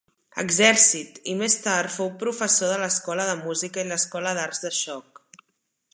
Exèrcit, 0.43 1.19
i 1.33 1.35
més 1.41 1.57
tard 1.65 1.93
fou 1.97 2.09
professor 2.25 2.73
de 2.73 2.81
l'escola 2.85 3.29
de 3.31 3.39
música 3.45 3.85
i 3.85 3.87
l'Escola 3.91 4.37
d'Arts 4.39 4.63
de 4.65 4.77
xoc. 4.83 5.23